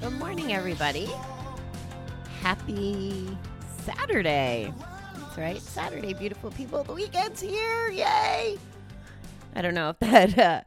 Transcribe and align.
Good 0.00 0.12
morning, 0.18 0.52
everybody. 0.52 1.08
Happy 2.40 3.38
Saturday. 3.82 4.72
That's 5.16 5.38
right, 5.38 5.60
Saturday, 5.60 6.12
beautiful 6.12 6.50
people. 6.50 6.84
The 6.84 6.92
weekend's 6.92 7.40
here. 7.40 7.88
Yay! 7.90 8.58
I 9.54 9.62
don't 9.62 9.74
know 9.74 9.90
if 9.90 9.98
that 10.00 10.38
uh, 10.38 10.62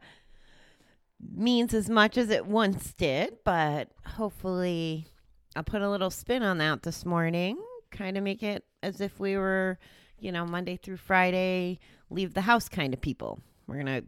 means 1.34 1.74
as 1.74 1.88
much 1.88 2.16
as 2.16 2.30
it 2.30 2.46
once 2.46 2.94
did, 2.94 3.38
but 3.44 3.90
hopefully 4.06 5.06
I'll 5.54 5.62
put 5.62 5.82
a 5.82 5.90
little 5.90 6.10
spin 6.10 6.42
on 6.42 6.58
that 6.58 6.82
this 6.82 7.04
morning. 7.04 7.62
Kind 7.90 8.16
of 8.16 8.24
make 8.24 8.42
it 8.42 8.64
as 8.82 9.00
if 9.00 9.20
we 9.20 9.36
were, 9.36 9.78
you 10.18 10.32
know, 10.32 10.46
Monday 10.46 10.76
through 10.76 10.96
Friday, 10.96 11.78
leave 12.10 12.34
the 12.34 12.40
house 12.40 12.68
kind 12.68 12.92
of 12.92 13.00
people. 13.00 13.40
We're 13.66 13.82
going 13.82 14.02
to 14.02 14.04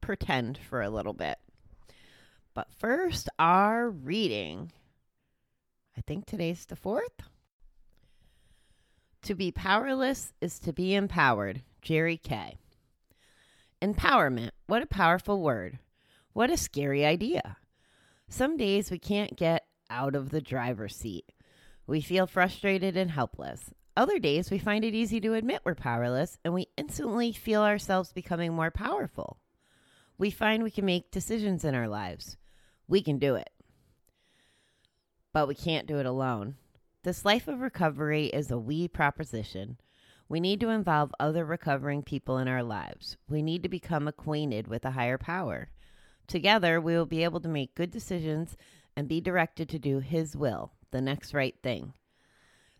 pretend 0.00 0.58
for 0.58 0.82
a 0.82 0.90
little 0.90 1.14
bit. 1.14 1.38
But 2.54 2.68
first, 2.78 3.28
our 3.38 3.88
reading. 3.88 4.72
I 5.96 6.00
think 6.00 6.26
today's 6.26 6.66
the 6.66 6.76
fourth. 6.76 7.20
To 9.22 9.34
be 9.34 9.52
powerless 9.52 10.32
is 10.40 10.58
to 10.60 10.72
be 10.72 10.94
empowered. 10.94 11.62
Jerry 11.82 12.16
Kay. 12.16 12.58
Empowerment. 13.82 14.50
What 14.66 14.82
a 14.82 14.86
powerful 14.86 15.40
word. 15.40 15.78
What 16.32 16.50
a 16.50 16.56
scary 16.56 17.04
idea. 17.04 17.56
Some 18.28 18.56
days 18.56 18.90
we 18.90 18.98
can't 18.98 19.36
get 19.36 19.66
out 19.88 20.14
of 20.14 20.30
the 20.30 20.40
driver's 20.40 20.96
seat. 20.96 21.32
We 21.86 22.00
feel 22.00 22.26
frustrated 22.26 22.96
and 22.96 23.10
helpless. 23.10 23.70
Other 23.96 24.18
days 24.18 24.50
we 24.50 24.58
find 24.58 24.84
it 24.84 24.94
easy 24.94 25.20
to 25.20 25.34
admit 25.34 25.62
we're 25.64 25.74
powerless 25.74 26.38
and 26.44 26.54
we 26.54 26.68
instantly 26.76 27.32
feel 27.32 27.62
ourselves 27.62 28.12
becoming 28.12 28.54
more 28.54 28.70
powerful. 28.70 29.38
We 30.20 30.30
find 30.30 30.62
we 30.62 30.70
can 30.70 30.84
make 30.84 31.10
decisions 31.10 31.64
in 31.64 31.74
our 31.74 31.88
lives. 31.88 32.36
We 32.86 33.00
can 33.00 33.18
do 33.18 33.36
it. 33.36 33.48
But 35.32 35.48
we 35.48 35.54
can't 35.54 35.86
do 35.86 35.98
it 35.98 36.04
alone. 36.04 36.56
This 37.04 37.24
life 37.24 37.48
of 37.48 37.62
recovery 37.62 38.26
is 38.26 38.50
a 38.50 38.58
we 38.58 38.86
proposition. 38.86 39.78
We 40.28 40.38
need 40.38 40.60
to 40.60 40.68
involve 40.68 41.14
other 41.18 41.46
recovering 41.46 42.02
people 42.02 42.36
in 42.36 42.48
our 42.48 42.62
lives. 42.62 43.16
We 43.30 43.40
need 43.40 43.62
to 43.62 43.70
become 43.70 44.06
acquainted 44.06 44.68
with 44.68 44.84
a 44.84 44.90
higher 44.90 45.16
power. 45.16 45.70
Together, 46.26 46.82
we 46.82 46.94
will 46.94 47.06
be 47.06 47.24
able 47.24 47.40
to 47.40 47.48
make 47.48 47.74
good 47.74 47.90
decisions 47.90 48.58
and 48.94 49.08
be 49.08 49.22
directed 49.22 49.70
to 49.70 49.78
do 49.78 50.00
His 50.00 50.36
will, 50.36 50.72
the 50.90 51.00
next 51.00 51.32
right 51.32 51.56
thing. 51.62 51.94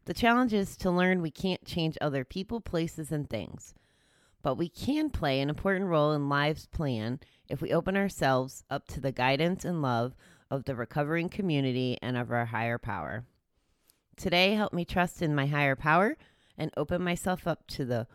The 0.04 0.12
challenge 0.12 0.52
is 0.52 0.76
to 0.76 0.90
learn 0.90 1.22
we 1.22 1.30
can't 1.30 1.64
change 1.64 1.96
other 2.02 2.22
people, 2.22 2.60
places, 2.60 3.10
and 3.10 3.30
things, 3.30 3.74
but 4.42 4.56
we 4.56 4.68
can 4.68 5.10
play 5.10 5.40
an 5.40 5.48
important 5.48 5.86
role 5.86 6.12
in 6.12 6.28
life's 6.28 6.66
plan 6.66 7.20
if 7.48 7.60
we 7.60 7.72
open 7.72 7.96
ourselves 7.96 8.64
up 8.70 8.86
to 8.88 9.00
the 9.00 9.12
guidance 9.12 9.64
and 9.64 9.82
love 9.82 10.14
of 10.50 10.64
the 10.64 10.74
recovering 10.74 11.28
community 11.28 11.98
and 12.02 12.16
of 12.16 12.30
our 12.30 12.46
higher 12.46 12.78
power. 12.78 13.24
Today, 14.16 14.54
help 14.54 14.72
me 14.72 14.84
trust 14.84 15.22
in 15.22 15.34
my 15.34 15.46
higher 15.46 15.76
power 15.76 16.16
and 16.58 16.70
open 16.76 17.02
myself 17.02 17.46
up 17.46 17.66
to 17.68 17.84
the 17.84 18.06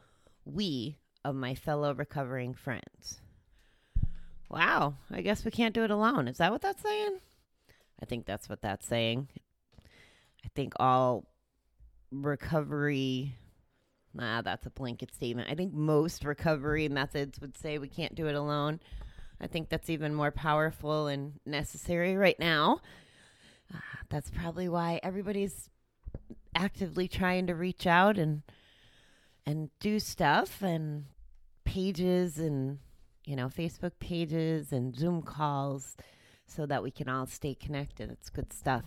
we 0.45 0.97
of 1.23 1.35
my 1.35 1.55
fellow 1.55 1.93
recovering 1.93 2.53
friends. 2.53 3.21
Wow, 4.49 4.95
I 5.11 5.21
guess 5.21 5.43
we 5.43 5.51
can't 5.51 5.73
do 5.73 5.83
it 5.83 5.91
alone. 5.91 6.27
Is 6.27 6.37
that 6.37 6.51
what 6.51 6.61
that's 6.61 6.83
saying? 6.83 7.17
I 8.01 8.05
think 8.05 8.25
that's 8.25 8.47
what 8.47 8.61
that's 8.61 8.85
saying. 8.85 9.29
I 10.45 10.49
think 10.53 10.73
all 10.79 11.25
recovery, 12.11 13.35
nah, 14.15 14.41
that's 14.41 14.65
a 14.65 14.69
blanket 14.69 15.13
statement. 15.13 15.49
I 15.49 15.55
think 15.55 15.73
most 15.73 16.23
recovery 16.23 16.87
methods 16.87 17.39
would 17.39 17.57
say 17.57 17.77
we 17.77 17.89
can't 17.89 18.15
do 18.15 18.27
it 18.27 18.35
alone. 18.35 18.79
I 19.39 19.47
think 19.47 19.69
that's 19.69 19.89
even 19.89 20.13
more 20.13 20.31
powerful 20.31 21.07
and 21.07 21.33
necessary 21.45 22.15
right 22.15 22.39
now. 22.39 22.79
Uh, 23.73 23.79
that's 24.09 24.31
probably 24.31 24.69
why 24.69 24.99
everybody's 25.03 25.69
actively 26.55 27.07
trying 27.07 27.47
to 27.47 27.55
reach 27.55 27.85
out 27.85 28.17
and 28.17 28.43
and 29.45 29.69
do 29.79 29.99
stuff 29.99 30.63
and 30.63 31.05
pages 31.65 32.39
and 32.39 32.79
you 33.25 33.35
know 33.35 33.47
Facebook 33.47 33.91
pages 33.99 34.71
and 34.71 34.95
Zoom 34.95 35.21
calls 35.21 35.97
so 36.47 36.65
that 36.65 36.81
we 36.81 36.91
can 36.91 37.09
all 37.09 37.25
stay 37.25 37.53
connected. 37.53 38.09
It's 38.09 38.29
good 38.29 38.53
stuff. 38.53 38.85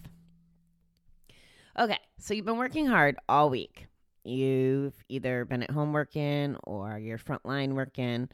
Okay, 1.78 1.99
so 2.19 2.34
you've 2.34 2.47
been 2.47 2.56
working 2.56 2.87
hard 2.87 3.17
all 3.28 3.50
week. 3.50 3.87
You've 4.28 5.03
either 5.09 5.44
been 5.44 5.62
at 5.62 5.71
home 5.71 5.93
working 5.93 6.56
or 6.65 6.99
you're 6.99 7.19
frontline 7.19 7.72
working 7.72 8.28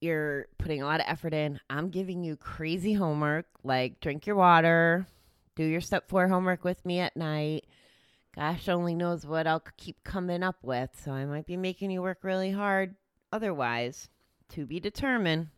you're 0.00 0.46
putting 0.58 0.82
a 0.82 0.86
lot 0.86 1.00
of 1.00 1.06
effort 1.08 1.34
in. 1.34 1.60
I'm 1.68 1.90
giving 1.90 2.24
you 2.24 2.36
crazy 2.36 2.94
homework 2.94 3.46
like 3.62 4.00
drink 4.00 4.26
your 4.26 4.36
water, 4.36 5.06
do 5.56 5.64
your 5.64 5.80
step 5.80 6.08
four 6.08 6.28
homework 6.28 6.64
with 6.64 6.84
me 6.86 7.00
at 7.00 7.16
night. 7.16 7.66
Gosh 8.34 8.68
only 8.68 8.94
knows 8.94 9.26
what 9.26 9.46
I'll 9.46 9.64
keep 9.76 10.02
coming 10.04 10.42
up 10.42 10.56
with. 10.62 10.90
So 11.04 11.12
I 11.12 11.24
might 11.26 11.46
be 11.46 11.56
making 11.56 11.90
you 11.90 12.00
work 12.00 12.18
really 12.22 12.50
hard 12.50 12.94
otherwise. 13.32 14.08
To 14.50 14.66
be 14.66 14.80
determined. 14.80 15.48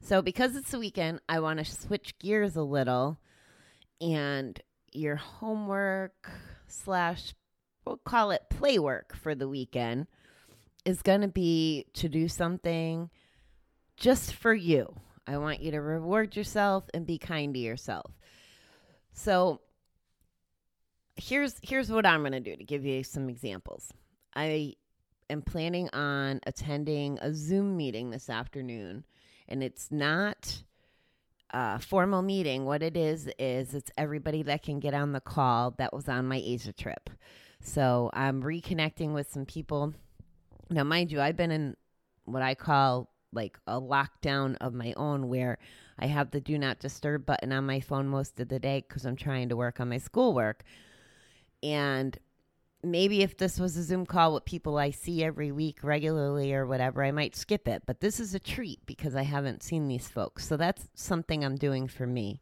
So 0.00 0.22
because 0.22 0.54
it's 0.54 0.70
the 0.70 0.78
weekend, 0.78 1.20
I 1.28 1.40
want 1.40 1.58
to 1.58 1.64
switch 1.64 2.16
gears 2.20 2.54
a 2.54 2.62
little 2.62 3.18
and 4.00 4.60
your 4.92 5.16
homework 5.16 6.30
slash 6.68 7.34
we'll 7.90 7.98
call 8.04 8.30
it 8.30 8.44
play 8.48 8.78
work 8.78 9.16
for 9.16 9.34
the 9.34 9.48
weekend 9.48 10.06
is 10.84 11.02
going 11.02 11.22
to 11.22 11.28
be 11.28 11.86
to 11.92 12.08
do 12.08 12.28
something 12.28 13.10
just 13.96 14.32
for 14.32 14.54
you. 14.54 14.94
I 15.26 15.38
want 15.38 15.60
you 15.60 15.72
to 15.72 15.80
reward 15.80 16.36
yourself 16.36 16.84
and 16.94 17.04
be 17.04 17.18
kind 17.18 17.52
to 17.52 17.58
yourself. 17.58 18.12
So 19.12 19.60
here's 21.16 21.56
here's 21.62 21.90
what 21.90 22.06
I'm 22.06 22.20
going 22.20 22.30
to 22.32 22.40
do 22.40 22.54
to 22.54 22.62
give 22.62 22.84
you 22.84 23.02
some 23.02 23.28
examples. 23.28 23.92
I 24.36 24.74
am 25.28 25.42
planning 25.42 25.88
on 25.92 26.40
attending 26.46 27.18
a 27.20 27.34
Zoom 27.34 27.76
meeting 27.76 28.10
this 28.10 28.30
afternoon 28.30 29.04
and 29.48 29.64
it's 29.64 29.90
not 29.90 30.62
a 31.50 31.80
formal 31.80 32.22
meeting. 32.22 32.66
What 32.66 32.84
it 32.84 32.96
is 32.96 33.28
is 33.36 33.74
it's 33.74 33.90
everybody 33.98 34.44
that 34.44 34.62
can 34.62 34.78
get 34.78 34.94
on 34.94 35.10
the 35.10 35.20
call 35.20 35.72
that 35.78 35.92
was 35.92 36.08
on 36.08 36.26
my 36.26 36.40
Asia 36.42 36.72
trip. 36.72 37.10
So 37.60 38.10
I'm 38.12 38.42
reconnecting 38.42 39.12
with 39.12 39.30
some 39.30 39.46
people. 39.46 39.94
Now, 40.70 40.84
mind 40.84 41.12
you, 41.12 41.20
I've 41.20 41.36
been 41.36 41.50
in 41.50 41.76
what 42.24 42.42
I 42.42 42.54
call 42.54 43.10
like 43.32 43.58
a 43.66 43.80
lockdown 43.80 44.56
of 44.60 44.74
my 44.74 44.92
own 44.96 45.28
where 45.28 45.58
I 45.98 46.06
have 46.06 46.30
the 46.30 46.40
do 46.40 46.58
not 46.58 46.80
disturb 46.80 47.26
button 47.26 47.52
on 47.52 47.66
my 47.66 47.80
phone 47.80 48.08
most 48.08 48.40
of 48.40 48.48
the 48.48 48.58
day 48.58 48.84
because 48.86 49.04
I'm 49.04 49.16
trying 49.16 49.50
to 49.50 49.56
work 49.56 49.80
on 49.80 49.88
my 49.88 49.98
schoolwork. 49.98 50.64
And 51.62 52.18
maybe 52.82 53.22
if 53.22 53.36
this 53.36 53.60
was 53.60 53.76
a 53.76 53.82
Zoom 53.82 54.06
call 54.06 54.34
with 54.34 54.44
people 54.44 54.78
I 54.78 54.90
see 54.90 55.22
every 55.22 55.52
week 55.52 55.80
regularly 55.82 56.54
or 56.54 56.66
whatever, 56.66 57.04
I 57.04 57.10
might 57.12 57.36
skip 57.36 57.68
it. 57.68 57.82
But 57.86 58.00
this 58.00 58.18
is 58.18 58.34
a 58.34 58.40
treat 58.40 58.84
because 58.86 59.14
I 59.14 59.22
haven't 59.22 59.62
seen 59.62 59.86
these 59.86 60.08
folks. 60.08 60.46
So 60.46 60.56
that's 60.56 60.88
something 60.94 61.44
I'm 61.44 61.56
doing 61.56 61.86
for 61.86 62.06
me. 62.06 62.40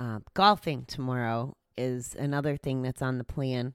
Uh, 0.00 0.20
golfing 0.34 0.84
tomorrow 0.86 1.56
is 1.76 2.14
another 2.14 2.56
thing 2.56 2.82
that's 2.82 3.02
on 3.02 3.18
the 3.18 3.24
plan 3.24 3.74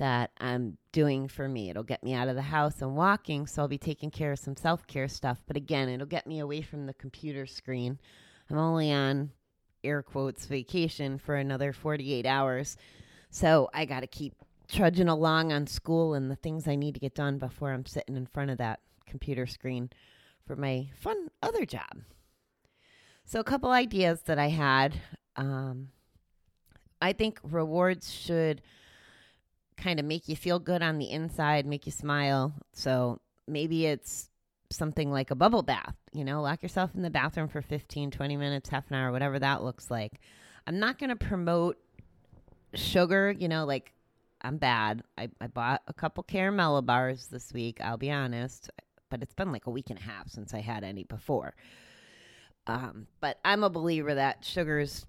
that 0.00 0.30
I'm 0.40 0.78
doing 0.92 1.28
for 1.28 1.46
me. 1.46 1.68
It'll 1.68 1.82
get 1.82 2.02
me 2.02 2.14
out 2.14 2.28
of 2.28 2.34
the 2.34 2.42
house 2.42 2.80
and 2.80 2.96
walking, 2.96 3.46
so 3.46 3.62
I'll 3.62 3.68
be 3.68 3.78
taking 3.78 4.10
care 4.10 4.32
of 4.32 4.38
some 4.38 4.56
self 4.56 4.86
care 4.86 5.08
stuff. 5.08 5.42
But 5.46 5.56
again, 5.56 5.88
it'll 5.88 6.06
get 6.06 6.26
me 6.26 6.40
away 6.40 6.62
from 6.62 6.86
the 6.86 6.94
computer 6.94 7.46
screen. 7.46 7.98
I'm 8.50 8.58
only 8.58 8.90
on 8.90 9.30
air 9.84 10.02
quotes 10.02 10.46
vacation 10.46 11.18
for 11.18 11.36
another 11.36 11.72
48 11.72 12.24
hours. 12.26 12.76
So 13.30 13.68
I 13.74 13.84
got 13.84 14.00
to 14.00 14.06
keep 14.06 14.34
trudging 14.68 15.08
along 15.08 15.52
on 15.52 15.66
school 15.66 16.14
and 16.14 16.30
the 16.30 16.36
things 16.36 16.66
I 16.66 16.76
need 16.76 16.94
to 16.94 17.00
get 17.00 17.14
done 17.14 17.38
before 17.38 17.70
I'm 17.70 17.86
sitting 17.86 18.16
in 18.16 18.26
front 18.26 18.50
of 18.50 18.58
that 18.58 18.80
computer 19.06 19.46
screen 19.46 19.90
for 20.46 20.56
my 20.56 20.88
fun 20.96 21.28
other 21.42 21.66
job. 21.66 22.02
So, 23.24 23.38
a 23.38 23.44
couple 23.44 23.70
ideas 23.70 24.22
that 24.22 24.38
I 24.38 24.48
had. 24.48 24.94
Um, 25.36 25.90
I 27.02 27.12
think 27.12 27.38
rewards 27.42 28.12
should 28.12 28.60
kind 29.80 29.98
of 29.98 30.06
make 30.06 30.28
you 30.28 30.36
feel 30.36 30.58
good 30.58 30.82
on 30.82 30.98
the 30.98 31.10
inside, 31.10 31.66
make 31.66 31.86
you 31.86 31.92
smile. 31.92 32.54
So 32.72 33.20
maybe 33.48 33.86
it's 33.86 34.28
something 34.70 35.10
like 35.10 35.30
a 35.30 35.34
bubble 35.34 35.62
bath, 35.62 35.96
you 36.12 36.24
know, 36.24 36.42
lock 36.42 36.62
yourself 36.62 36.90
in 36.94 37.02
the 37.02 37.10
bathroom 37.10 37.48
for 37.48 37.62
15, 37.62 38.10
20 38.10 38.36
minutes, 38.36 38.68
half 38.68 38.88
an 38.90 38.96
hour, 38.96 39.10
whatever 39.10 39.38
that 39.38 39.62
looks 39.62 39.90
like. 39.90 40.20
I'm 40.66 40.78
not 40.78 40.98
going 40.98 41.10
to 41.10 41.16
promote 41.16 41.78
sugar, 42.74 43.34
you 43.36 43.48
know, 43.48 43.64
like 43.64 43.92
I'm 44.42 44.58
bad. 44.58 45.02
I, 45.18 45.28
I 45.40 45.48
bought 45.48 45.82
a 45.88 45.92
couple 45.92 46.22
caramel 46.22 46.80
bars 46.82 47.26
this 47.28 47.52
week, 47.52 47.78
I'll 47.82 47.96
be 47.96 48.10
honest, 48.10 48.70
but 49.10 49.22
it's 49.22 49.34
been 49.34 49.50
like 49.50 49.66
a 49.66 49.70
week 49.70 49.90
and 49.90 49.98
a 49.98 50.02
half 50.02 50.28
since 50.28 50.54
I 50.54 50.60
had 50.60 50.84
any 50.84 51.04
before. 51.04 51.54
Um, 52.66 53.06
but 53.20 53.38
I'm 53.44 53.64
a 53.64 53.70
believer 53.70 54.14
that 54.14 54.44
sugar's 54.44 55.04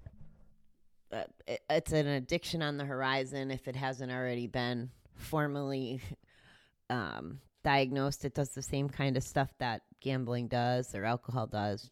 uh, 1.12 1.24
it, 1.48 1.62
it's 1.70 1.92
an 1.92 2.08
addiction 2.08 2.62
on 2.62 2.78
the 2.78 2.86
horizon 2.86 3.52
if 3.52 3.68
it 3.68 3.76
hasn't 3.76 4.12
already 4.12 4.48
been 4.48 4.90
formally 5.16 6.02
um, 6.90 7.40
diagnosed. 7.64 8.26
It 8.26 8.34
does 8.34 8.50
the 8.50 8.62
same 8.62 8.90
kind 8.90 9.18
of 9.18 9.24
stuff 9.24 9.52
that 9.60 9.82
gambling 10.02 10.48
does 10.48 10.96
or 10.96 11.06
alcohol 11.06 11.48
does 11.48 11.90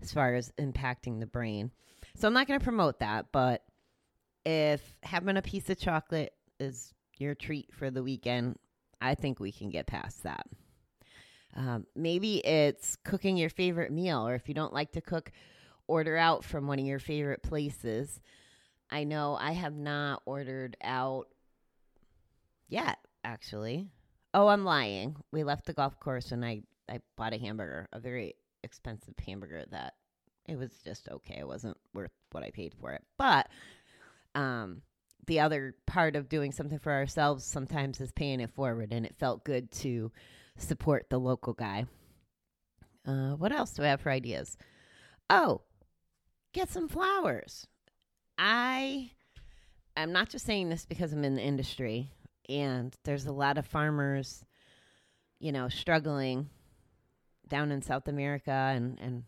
as 0.00 0.12
far 0.12 0.34
as 0.34 0.52
impacting 0.58 1.20
the 1.20 1.26
brain. 1.26 1.70
So 2.16 2.26
I'm 2.26 2.34
not 2.34 2.46
going 2.46 2.58
to 2.58 2.64
promote 2.64 3.00
that, 3.00 3.26
but 3.32 3.62
if 4.44 4.96
having 5.02 5.36
a 5.36 5.42
piece 5.42 5.68
of 5.70 5.78
chocolate 5.78 6.32
is 6.58 6.92
your 7.18 7.34
treat 7.34 7.72
for 7.74 7.90
the 7.90 8.02
weekend, 8.02 8.58
I 9.00 9.14
think 9.14 9.40
we 9.40 9.52
can 9.52 9.70
get 9.70 9.86
past 9.86 10.22
that. 10.24 10.46
Um, 11.56 11.86
maybe 11.96 12.38
it's 12.38 12.96
cooking 13.04 13.36
your 13.36 13.50
favorite 13.50 13.92
meal, 13.92 14.26
or 14.26 14.34
if 14.34 14.48
you 14.48 14.54
don't 14.54 14.72
like 14.72 14.92
to 14.92 15.00
cook, 15.00 15.32
order 15.88 16.16
out 16.16 16.44
from 16.44 16.66
one 16.66 16.78
of 16.78 16.86
your 16.86 17.00
favorite 17.00 17.42
places. 17.42 18.20
I 18.90 19.04
know 19.04 19.36
I 19.40 19.52
have 19.52 19.74
not 19.74 20.22
ordered 20.26 20.76
out 20.82 21.28
yet, 22.68 22.98
actually. 23.24 23.88
Oh, 24.34 24.48
I'm 24.48 24.64
lying. 24.64 25.16
We 25.32 25.44
left 25.44 25.66
the 25.66 25.72
golf 25.72 25.98
course 26.00 26.32
and 26.32 26.44
I, 26.44 26.62
I 26.88 27.00
bought 27.16 27.34
a 27.34 27.38
hamburger, 27.38 27.88
a 27.92 28.00
very 28.00 28.34
expensive 28.62 29.14
hamburger 29.24 29.64
that 29.70 29.94
it 30.46 30.56
was 30.56 30.72
just 30.84 31.08
okay. 31.08 31.38
It 31.38 31.46
wasn't 31.46 31.76
worth 31.94 32.10
what 32.32 32.42
I 32.42 32.50
paid 32.50 32.74
for 32.80 32.92
it. 32.92 33.02
But 33.16 33.48
um, 34.34 34.82
the 35.26 35.40
other 35.40 35.74
part 35.86 36.16
of 36.16 36.28
doing 36.28 36.52
something 36.52 36.78
for 36.78 36.92
ourselves 36.92 37.44
sometimes 37.44 38.00
is 38.00 38.12
paying 38.12 38.40
it 38.40 38.50
forward, 38.50 38.92
and 38.92 39.06
it 39.06 39.14
felt 39.16 39.44
good 39.44 39.70
to 39.72 40.10
support 40.56 41.06
the 41.08 41.18
local 41.18 41.52
guy. 41.52 41.86
Uh, 43.06 43.32
what 43.32 43.52
else 43.52 43.72
do 43.72 43.82
I 43.82 43.88
have 43.88 44.00
for 44.00 44.10
ideas? 44.10 44.56
Oh, 45.28 45.62
get 46.52 46.68
some 46.68 46.88
flowers. 46.88 47.66
I 48.40 49.10
I'm 49.96 50.12
not 50.12 50.30
just 50.30 50.46
saying 50.46 50.70
this 50.70 50.86
because 50.86 51.12
I'm 51.12 51.24
in 51.24 51.34
the 51.34 51.42
industry 51.42 52.10
and 52.48 52.96
there's 53.04 53.26
a 53.26 53.32
lot 53.32 53.58
of 53.58 53.66
farmers, 53.66 54.44
you 55.38 55.52
know, 55.52 55.68
struggling 55.68 56.48
down 57.46 57.70
in 57.70 57.82
South 57.82 58.08
America 58.08 58.50
and 58.50 58.98
and 58.98 59.24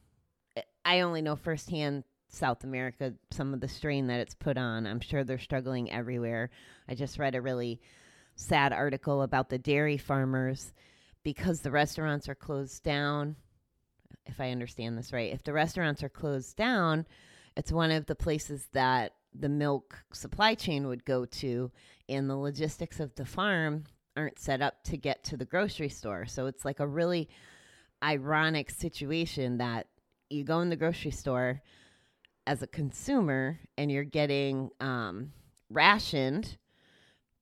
I 0.84 1.00
only 1.00 1.20
know 1.20 1.36
firsthand 1.36 2.04
South 2.28 2.64
America 2.64 3.12
some 3.30 3.52
of 3.52 3.60
the 3.60 3.68
strain 3.68 4.06
that 4.06 4.20
it's 4.20 4.34
put 4.34 4.56
on. 4.56 4.86
I'm 4.86 5.00
sure 5.00 5.24
they're 5.24 5.38
struggling 5.38 5.92
everywhere. 5.92 6.48
I 6.88 6.94
just 6.94 7.18
read 7.18 7.34
a 7.34 7.42
really 7.42 7.82
sad 8.34 8.72
article 8.72 9.20
about 9.20 9.50
the 9.50 9.58
dairy 9.58 9.98
farmers 9.98 10.72
because 11.22 11.60
the 11.60 11.70
restaurants 11.70 12.30
are 12.30 12.34
closed 12.34 12.82
down. 12.82 13.36
If 14.24 14.40
I 14.40 14.50
understand 14.52 14.96
this 14.96 15.12
right, 15.12 15.34
if 15.34 15.44
the 15.44 15.52
restaurants 15.52 16.02
are 16.02 16.08
closed 16.08 16.56
down, 16.56 17.04
it's 17.56 17.72
one 17.72 17.90
of 17.90 18.06
the 18.06 18.14
places 18.14 18.68
that 18.72 19.14
the 19.34 19.48
milk 19.48 20.04
supply 20.12 20.54
chain 20.54 20.86
would 20.88 21.04
go 21.04 21.24
to, 21.24 21.70
and 22.08 22.28
the 22.28 22.36
logistics 22.36 23.00
of 23.00 23.14
the 23.14 23.24
farm 23.24 23.84
aren't 24.16 24.38
set 24.38 24.60
up 24.60 24.82
to 24.84 24.96
get 24.96 25.24
to 25.24 25.36
the 25.36 25.44
grocery 25.44 25.88
store. 25.88 26.26
So 26.26 26.46
it's 26.46 26.64
like 26.64 26.80
a 26.80 26.86
really 26.86 27.28
ironic 28.02 28.70
situation 28.70 29.58
that 29.58 29.86
you 30.28 30.44
go 30.44 30.60
in 30.60 30.70
the 30.70 30.76
grocery 30.76 31.10
store 31.10 31.62
as 32.46 32.62
a 32.62 32.66
consumer 32.66 33.60
and 33.78 33.90
you're 33.90 34.04
getting 34.04 34.70
um, 34.80 35.32
rationed 35.70 36.58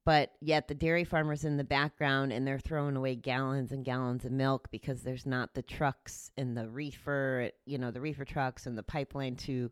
but 0.05 0.33
yet 0.41 0.67
the 0.67 0.75
dairy 0.75 1.05
farmers 1.05 1.45
in 1.45 1.57
the 1.57 1.65
background 1.65 2.33
and 2.33 2.47
they're 2.47 2.59
throwing 2.59 2.97
away 2.97 3.15
gallons 3.15 3.71
and 3.71 3.85
gallons 3.85 4.25
of 4.25 4.33
milk 4.33 4.69
because 4.71 5.03
there's 5.03 5.27
not 5.27 5.55
the 5.55 5.63
trucks 5.63 6.31
and 6.37 6.57
the 6.57 6.69
reefer 6.69 7.51
you 7.67 7.79
know 7.79 7.91
the 7.91 8.01
reefer 8.01 8.25
trucks 8.25 8.67
and 8.67 8.77
the 8.77 8.83
pipeline 8.83 9.37
to 9.37 9.71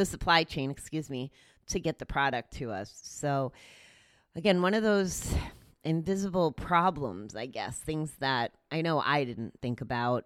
the 0.00 0.06
supply 0.06 0.44
chain 0.44 0.70
excuse 0.70 1.10
me 1.10 1.30
to 1.66 1.78
get 1.78 1.98
the 1.98 2.06
product 2.06 2.54
to 2.54 2.70
us. 2.70 2.90
So 3.02 3.52
again 4.34 4.62
one 4.62 4.72
of 4.72 4.82
those 4.82 5.34
invisible 5.82 6.52
problems 6.52 7.34
i 7.34 7.46
guess 7.46 7.78
things 7.78 8.12
that 8.20 8.52
i 8.70 8.82
know 8.82 9.00
i 9.00 9.24
didn't 9.24 9.58
think 9.62 9.80
about 9.80 10.24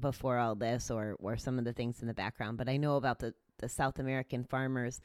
before 0.00 0.38
all 0.38 0.54
this 0.54 0.90
or 0.90 1.14
or 1.20 1.36
some 1.36 1.58
of 1.58 1.64
the 1.66 1.74
things 1.74 2.00
in 2.00 2.08
the 2.08 2.14
background 2.14 2.56
but 2.56 2.68
i 2.68 2.76
know 2.78 2.96
about 2.96 3.18
the 3.18 3.34
the 3.58 3.68
south 3.68 3.98
american 3.98 4.44
farmers. 4.44 5.00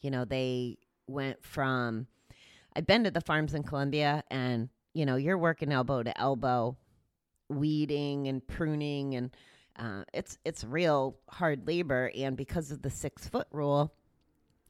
You 0.00 0.10
know 0.10 0.24
they 0.24 0.78
went 1.06 1.42
from 1.44 2.06
I've 2.74 2.86
been 2.86 3.04
to 3.04 3.10
the 3.10 3.20
farms 3.20 3.54
in 3.54 3.62
Colombia 3.62 4.22
and 4.30 4.68
you 4.92 5.04
know, 5.04 5.16
you're 5.16 5.36
working 5.36 5.72
elbow 5.72 6.02
to 6.02 6.18
elbow, 6.18 6.76
weeding 7.50 8.28
and 8.28 8.46
pruning 8.46 9.14
and 9.14 9.30
uh, 9.78 10.04
it's 10.12 10.38
it's 10.44 10.64
real 10.64 11.16
hard 11.28 11.66
labor 11.66 12.10
and 12.16 12.36
because 12.36 12.70
of 12.70 12.82
the 12.82 12.90
six 12.90 13.28
foot 13.28 13.46
rule, 13.50 13.92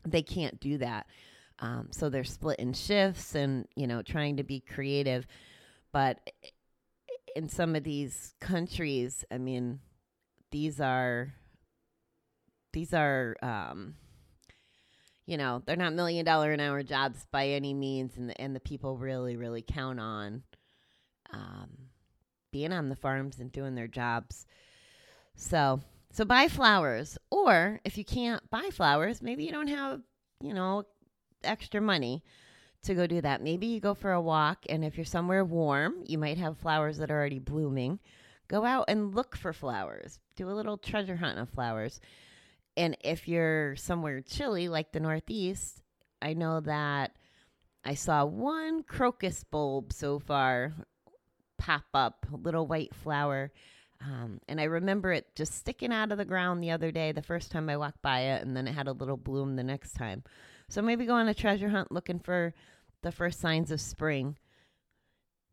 they 0.05 0.23
can't 0.23 0.59
do 0.61 0.79
that. 0.79 1.07
Um, 1.59 1.89
so 1.91 2.11
they're 2.11 2.25
split 2.25 2.59
in 2.59 2.73
shifts 2.73 3.35
and 3.35 3.67
you 3.77 3.87
know 3.87 4.03
trying 4.03 4.37
to 4.37 4.43
be 4.43 4.61
creative, 4.61 5.27
but 5.93 6.21
in 7.35 7.49
some 7.49 7.77
of 7.77 7.85
these 7.85 8.35
countries, 8.41 9.25
I 9.31 9.39
mean, 9.39 9.81
these 10.51 10.81
are 10.81 11.35
these 12.73 12.93
are 12.93 13.37
um, 13.43 13.95
you 15.27 15.37
know, 15.37 15.63
they're 15.67 15.77
not 15.77 15.93
million 15.93 16.25
dollar 16.25 16.53
an 16.53 16.61
hour 16.61 16.83
jobs 16.83 17.27
by 17.31 17.49
any 17.49 17.75
means, 17.75 18.17
and 18.17 18.31
the, 18.31 18.41
and 18.41 18.55
the 18.55 18.61
people 18.61 18.97
really, 18.97 19.37
really 19.37 19.63
count 19.63 19.99
on 19.99 20.45
um, 21.33 21.71
being 22.53 22.73
on 22.73 22.89
the 22.89 22.97
farms 22.97 23.41
and 23.41 23.51
doing 23.51 23.75
their 23.75 23.89
jobs. 23.89 24.47
So, 25.37 25.81
so 26.11 26.25
buy 26.25 26.49
flowers, 26.49 27.19
or 27.31 27.81
if 27.85 27.99
you 27.99 28.05
can't 28.05 28.49
buy 28.51 28.71
flowers, 28.73 29.23
maybe 29.23 29.45
you 29.45 29.53
don't 29.53 29.69
have, 29.69 30.01
you 30.41 30.55
know, 30.55 30.85
extra 31.45 31.81
money 31.81 32.25
to 32.83 32.95
go 32.95 33.07
do 33.07 33.21
that. 33.21 33.43
Maybe 33.43 33.67
you 33.67 33.81
go 33.81 33.95
for 33.95 34.13
a 34.13 34.21
walk, 34.21 34.65
and 34.69 34.85
if 34.85 34.97
you're 34.97 35.05
somewhere 35.05 35.45
warm, 35.45 35.97
you 36.07 36.19
might 36.19 36.39
have 36.39 36.59
flowers 36.59 36.99
that 36.99 37.11
are 37.11 37.19
already 37.19 37.39
blooming. 37.39 38.01
Go 38.49 38.65
out 38.65 38.87
and 38.89 39.15
look 39.15 39.37
for 39.37 39.53
flowers. 39.53 40.19
Do 40.37 40.49
a 40.49 40.53
little 40.53 40.79
treasure 40.79 41.17
hunt 41.17 41.39
of 41.39 41.51
flowers. 41.51 42.01
And 42.77 42.97
if 43.03 43.29
you're 43.29 43.77
somewhere 43.77 44.21
chilly 44.21 44.69
like 44.69 44.93
the 44.93 45.01
Northeast, 45.01 45.83
I 46.23 46.33
know 46.35 46.61
that 46.61 47.13
I 47.85 47.95
saw 47.95 48.25
one 48.25 48.83
crocus 48.83 49.45
bulb 49.45 49.93
so 49.93 50.19
far 50.19 50.75
pop 51.59 51.85
up, 51.95 52.27
a 52.33 52.37
little 52.37 52.67
white 52.67 52.95
flower. 52.95 53.53
Um, 54.01 54.41
and 54.49 54.61
I 54.61 54.65
remember 54.65 55.13
it 55.13 55.35
just 55.35 55.55
sticking 55.55 55.93
out 55.93 56.13
of 56.13 56.19
the 56.19 56.25
ground 56.25 56.63
the 56.63 56.71
other 56.71 56.91
day, 56.91 57.13
the 57.13 57.23
first 57.23 57.51
time 57.51 57.69
I 57.69 57.77
walked 57.77 58.03
by 58.03 58.21
it, 58.21 58.43
and 58.43 58.57
then 58.57 58.69
it 58.69 58.75
had 58.75 58.89
a 58.89 58.93
little 58.93 59.17
bloom 59.17 59.57
the 59.57 59.65
next 59.65 59.93
time. 59.95 60.23
So 60.69 60.83
maybe 60.83 61.07
go 61.07 61.15
on 61.15 61.29
a 61.29 61.35
treasure 61.35 61.69
hunt 61.69 61.93
looking 61.93 62.19
for 62.19 62.55
the 63.03 63.13
first 63.13 63.41
signs 63.41 63.71
of 63.71 63.81
spring. 63.81 64.37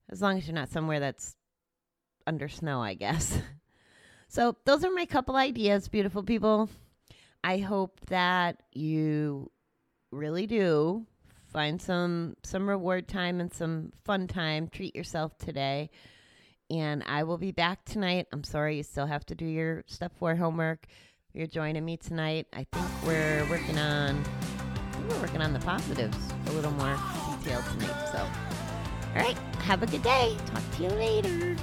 As 0.10 0.22
long 0.22 0.38
as 0.38 0.48
you're 0.48 0.56
not 0.56 0.70
somewhere 0.70 1.00
that's 1.00 1.36
under 2.28 2.50
snow, 2.50 2.82
I 2.82 2.94
guess. 2.96 3.40
so 4.28 4.56
those 4.66 4.84
are 4.84 4.92
my 4.92 5.06
couple 5.06 5.36
ideas, 5.36 5.88
beautiful 5.88 6.24
people. 6.24 6.70
I 7.44 7.58
hope 7.58 8.00
that 8.08 8.64
you 8.72 9.52
really 10.12 10.48
do 10.48 11.06
find 11.52 11.82
some 11.82 12.36
some 12.44 12.68
reward 12.68 13.08
time 13.08 13.40
and 13.40 13.54
some 13.54 13.92
fun 14.04 14.28
time. 14.28 14.68
Treat 14.68 14.96
yourself 14.96 15.38
today. 15.38 15.90
And 16.70 17.04
I 17.06 17.24
will 17.24 17.38
be 17.38 17.52
back 17.52 17.86
tonight. 17.86 18.28
I'm 18.32 18.44
sorry 18.44 18.78
you 18.78 18.84
still 18.84 19.06
have 19.06 19.26
to 19.28 19.36
do 19.36 19.46
your 19.46 19.84
step 19.88 20.14
four 20.18 20.36
homework. 20.36 20.86
You're 21.34 21.48
joining 21.48 21.84
me 21.84 21.98
tonight. 21.98 22.48
I 22.54 22.66
think 22.72 22.86
we're 23.06 23.46
working 23.50 23.78
on 23.78 24.24
we're 25.10 25.20
working 25.20 25.42
on 25.42 25.54
the 25.54 25.60
positives 25.60 26.18
a 26.48 26.52
little 26.52 26.72
more 26.72 26.98
detailed 27.38 27.66
tonight. 27.66 28.10
So 28.12 28.20
all 29.16 29.22
right, 29.22 29.38
have 29.64 29.84
a 29.84 29.88
good 29.88 30.04
day. 30.04 30.38
Talk 30.48 30.64
to 30.78 30.84
you 30.84 30.90
later. 30.90 31.56